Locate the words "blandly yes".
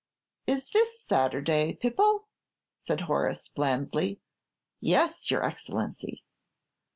3.49-5.29